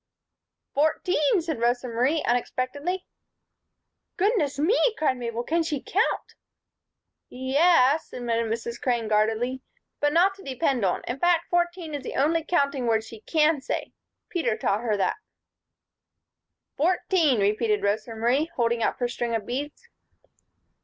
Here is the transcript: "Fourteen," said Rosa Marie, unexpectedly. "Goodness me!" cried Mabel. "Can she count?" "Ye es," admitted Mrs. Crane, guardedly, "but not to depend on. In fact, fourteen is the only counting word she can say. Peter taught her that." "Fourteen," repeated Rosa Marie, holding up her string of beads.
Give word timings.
"Fourteen," 0.73 1.41
said 1.41 1.59
Rosa 1.61 1.87
Marie, 1.87 2.23
unexpectedly. 2.23 3.05
"Goodness 4.17 4.57
me!" 4.57 4.75
cried 4.97 5.17
Mabel. 5.17 5.43
"Can 5.43 5.61
she 5.61 5.79
count?" 5.79 6.33
"Ye 7.29 7.55
es," 7.55 8.11
admitted 8.11 8.51
Mrs. 8.51 8.81
Crane, 8.81 9.07
guardedly, 9.07 9.61
"but 9.99 10.11
not 10.11 10.33
to 10.33 10.43
depend 10.43 10.83
on. 10.83 11.03
In 11.03 11.19
fact, 11.19 11.51
fourteen 11.51 11.93
is 11.93 12.01
the 12.01 12.15
only 12.15 12.43
counting 12.43 12.87
word 12.87 13.03
she 13.03 13.19
can 13.21 13.61
say. 13.61 13.93
Peter 14.27 14.57
taught 14.57 14.81
her 14.81 14.97
that." 14.97 15.17
"Fourteen," 16.75 17.39
repeated 17.39 17.83
Rosa 17.83 18.15
Marie, 18.15 18.49
holding 18.55 18.81
up 18.81 18.97
her 18.97 19.07
string 19.07 19.35
of 19.35 19.45
beads. 19.45 19.87